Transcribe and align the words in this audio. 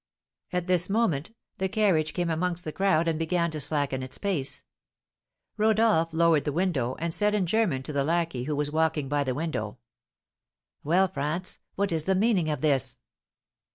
At 0.51 0.65
this 0.65 0.89
moment 0.89 1.29
the 1.59 1.69
carriage 1.69 2.15
came 2.15 2.31
amongst 2.31 2.63
the 2.63 2.71
crowd 2.71 3.07
and 3.07 3.19
began 3.19 3.51
to 3.51 3.59
slacken 3.61 4.01
its 4.01 4.17
pace. 4.17 4.63
Rodolph 5.57 6.11
lowered 6.11 6.43
the 6.43 6.51
window, 6.51 6.95
and 6.97 7.13
said 7.13 7.35
in 7.35 7.45
German 7.45 7.83
to 7.83 7.93
the 7.93 8.03
lackey 8.03 8.45
who 8.45 8.55
was 8.55 8.71
walking 8.71 9.07
by 9.07 9.23
the 9.23 9.35
window, 9.35 9.77
"Well, 10.83 11.07
Frantz, 11.07 11.59
what 11.75 11.91
is 11.91 12.05
the 12.05 12.15
meaning 12.15 12.49
of 12.49 12.61
this?" 12.61 12.97